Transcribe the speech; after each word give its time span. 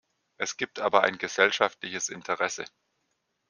Es 0.37 0.57
gibt 0.57 0.79
aber 0.79 1.03
ein 1.03 1.19
gesellschaftliches 1.19 2.09
Interesse. 2.09 2.65